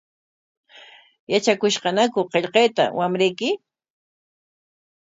[1.31, 3.49] ¿Yatrakushqañaku qillqayta wamrayki?